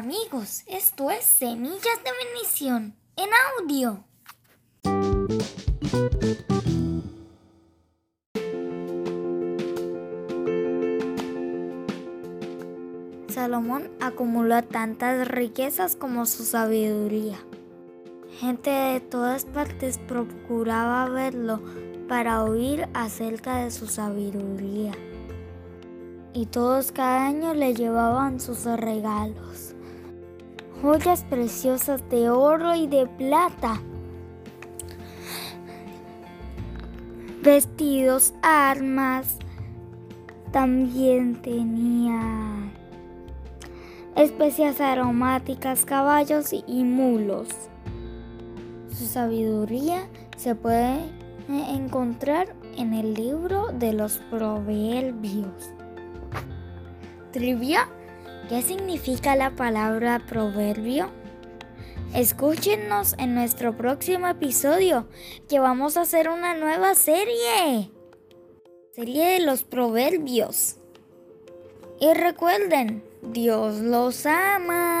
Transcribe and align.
amigos, 0.00 0.62
esto 0.66 1.10
es 1.10 1.26
Semillas 1.26 2.00
de 2.02 2.10
Bendición 2.24 2.96
en 3.16 3.28
audio. 3.58 4.02
Salomón 13.28 13.90
acumuló 14.00 14.62
tantas 14.62 15.28
riquezas 15.28 15.96
como 15.96 16.24
su 16.24 16.44
sabiduría. 16.44 17.36
Gente 18.38 18.70
de 18.70 19.00
todas 19.00 19.44
partes 19.44 19.98
procuraba 19.98 21.10
verlo 21.10 21.60
para 22.08 22.42
oír 22.44 22.88
acerca 22.94 23.56
de 23.56 23.70
su 23.70 23.86
sabiduría. 23.86 24.92
Y 26.32 26.46
todos 26.46 26.90
cada 26.90 27.26
año 27.26 27.52
le 27.52 27.74
llevaban 27.74 28.40
sus 28.40 28.64
regalos. 28.64 29.74
Joyas 30.82 31.24
preciosas 31.24 32.08
de 32.08 32.30
oro 32.30 32.74
y 32.74 32.86
de 32.86 33.06
plata. 33.06 33.80
Vestidos, 37.42 38.32
armas. 38.42 39.38
También 40.52 41.40
tenía 41.42 42.20
especias 44.16 44.80
aromáticas, 44.80 45.84
caballos 45.84 46.52
y 46.52 46.82
mulos. 46.82 47.48
Su 48.90 49.06
sabiduría 49.06 50.08
se 50.36 50.54
puede 50.54 50.98
encontrar 51.48 52.54
en 52.76 52.94
el 52.94 53.14
libro 53.14 53.68
de 53.68 53.92
los 53.92 54.18
proverbios. 54.30 55.70
Trivia, 57.32 57.86
¿qué 58.48 58.62
significa 58.62 59.36
la 59.36 59.54
palabra 59.56 60.24
proverbio? 60.26 61.10
Escúchenos 62.14 63.14
en 63.18 63.34
nuestro 63.34 63.76
próximo 63.76 64.26
episodio, 64.26 65.06
que 65.48 65.60
vamos 65.60 65.96
a 65.96 66.02
hacer 66.02 66.28
una 66.28 66.54
nueva 66.54 66.94
serie. 66.94 67.90
Serie 68.92 69.26
de 69.26 69.40
los 69.40 69.62
proverbios. 69.62 70.76
Y 72.00 72.12
recuerden, 72.14 73.04
Dios 73.22 73.78
los 73.78 74.26
ama. 74.26 74.99